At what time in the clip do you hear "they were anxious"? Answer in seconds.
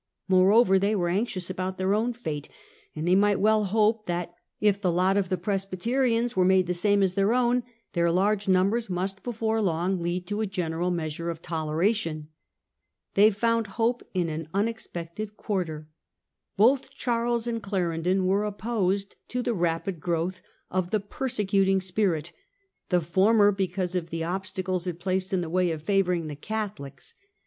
0.79-1.51